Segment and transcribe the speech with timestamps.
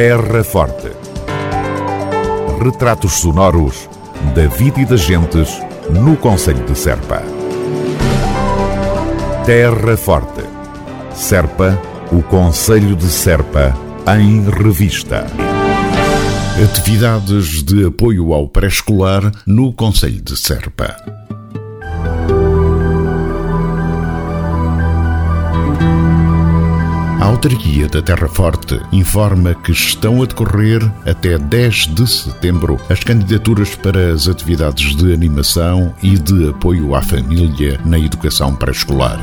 [0.00, 0.92] Terra Forte.
[2.62, 3.90] Retratos sonoros
[4.32, 5.60] da vida e das gentes
[5.90, 7.20] no Conselho de Serpa.
[9.44, 10.44] Terra Forte.
[11.12, 11.76] Serpa,
[12.12, 13.76] o Conselho de Serpa,
[14.16, 15.26] em revista.
[16.62, 20.94] Atividades de apoio ao pré-escolar no Conselho de Serpa.
[27.28, 33.76] Autarquia da Terra Forte informa que estão a decorrer até 10 de setembro as candidaturas
[33.76, 39.18] para as atividades de animação e de apoio à família na educação pré-escolar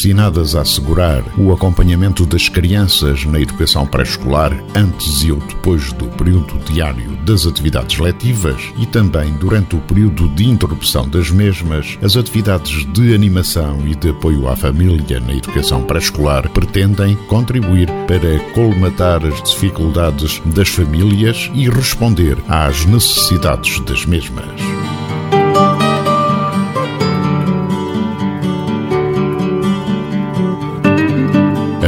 [0.00, 6.06] destinadas a assegurar o acompanhamento das crianças na educação pré-escolar antes e ou depois do
[6.06, 12.16] período diário das atividades letivas e também durante o período de interrupção das mesmas, as
[12.16, 19.22] atividades de animação e de apoio à família na educação pré-escolar pretendem contribuir para colmatar
[19.26, 24.69] as dificuldades das famílias e responder às necessidades das mesmas.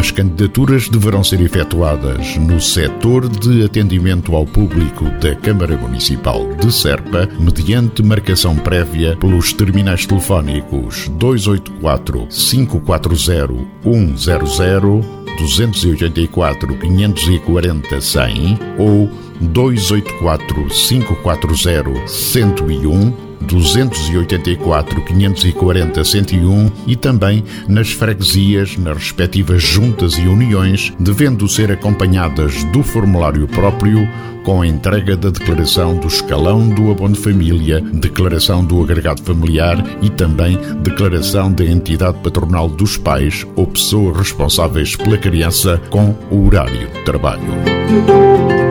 [0.03, 6.72] As candidaturas deverão ser efetuadas no setor de atendimento ao público da Câmara Municipal de
[6.75, 15.05] Serpa, mediante marcação prévia pelos terminais telefónicos 284 540 100
[15.39, 19.09] 284 540 100 ou
[19.41, 30.92] 284 540 101 284 540 101 e também nas freguesias, nas respectivas juntas e uniões,
[30.98, 34.08] devendo ser acompanhadas do formulário próprio
[34.42, 40.10] com a entrega da declaração do escalão do abono família, declaração do agregado familiar e
[40.10, 46.88] também declaração da entidade patronal dos pais ou pessoas responsáveis pela criança com o horário
[46.88, 48.61] de trabalho.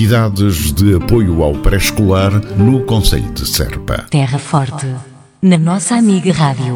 [0.00, 4.06] Atividades de apoio ao pré-escolar no Conselho de Serpa.
[4.08, 4.86] Terra Forte,
[5.42, 6.74] na nossa amiga Rádio.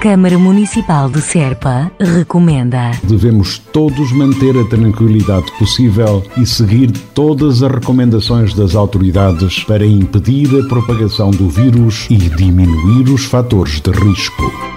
[0.00, 2.92] Câmara Municipal de Serpa recomenda.
[3.02, 10.48] Devemos todos manter a tranquilidade possível e seguir todas as recomendações das autoridades para impedir
[10.58, 14.75] a propagação do vírus e diminuir os fatores de risco.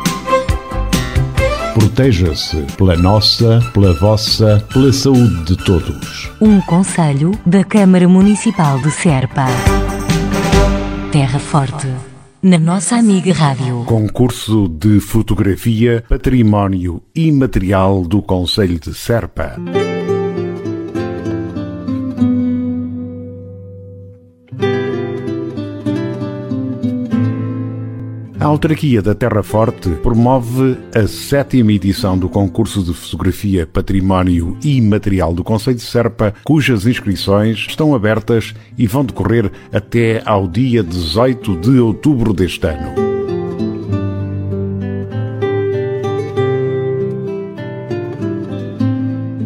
[1.80, 6.30] Proteja-se pela nossa, pela vossa, pela saúde de todos.
[6.42, 9.46] Um conselho da Câmara Municipal de Serpa.
[11.10, 11.88] Terra Forte.
[12.44, 13.86] Na nossa amiga Rádio.
[13.86, 19.56] Concurso de Fotografia Património Imaterial do Conselho de Serpa.
[28.40, 34.80] A autarquia da Terra Forte promove a sétima edição do concurso de fotografia Património e
[34.80, 40.82] Material do Conselho de Serpa, cujas inscrições estão abertas e vão decorrer até ao dia
[40.82, 43.09] 18 de outubro deste ano.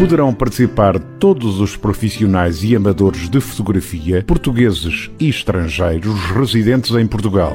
[0.00, 7.52] Poderão participar todos os profissionais e amadores de fotografia, portugueses e estrangeiros residentes em Portugal.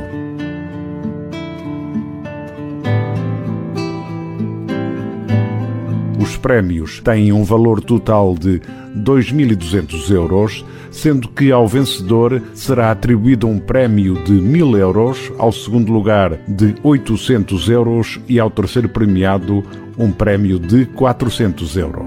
[6.45, 8.61] Prémios têm um valor total de
[8.95, 15.91] 2.200 euros, sendo que ao vencedor será atribuído um prémio de 1.000 euros, ao segundo
[15.91, 19.63] lugar de 800 euros e ao terceiro premiado
[19.97, 22.05] um prémio de 400 euros.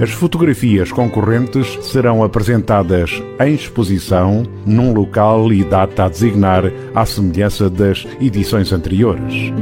[0.00, 7.68] As fotografias concorrentes serão apresentadas em exposição num local e data a designar à semelhança
[7.68, 9.52] das edições anteriores.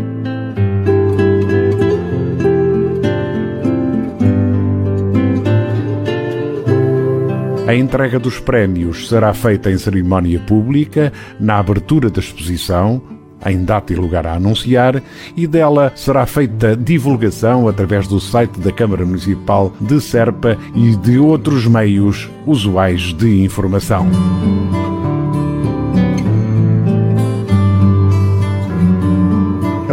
[7.67, 13.03] A entrega dos prémios será feita em cerimónia pública, na abertura da exposição,
[13.51, 15.03] em data e lugar a anunciar,
[15.37, 21.19] e dela será feita divulgação através do site da Câmara Municipal de Serpa e de
[21.19, 24.07] outros meios usuais de informação.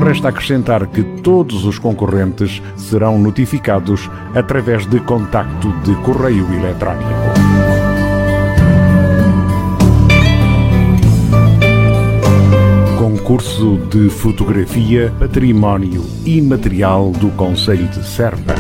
[0.04, 7.33] Resta acrescentar que todos os concorrentes serão notificados através de contacto de correio eletrónico.
[13.24, 18.54] Concurso de Fotografia Património Imaterial do Conselho de Serpa.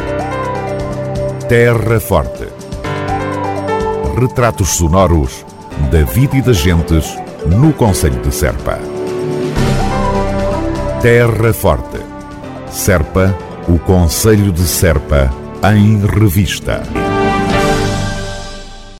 [1.49, 2.47] Terra Forte.
[4.17, 5.45] Retratos sonoros
[5.91, 7.13] da vida e das gentes
[7.45, 8.79] no Conselho de Serpa.
[11.01, 11.99] Terra Forte.
[12.71, 13.37] Serpa,
[13.67, 15.29] o Conselho de Serpa,
[15.75, 16.83] em revista.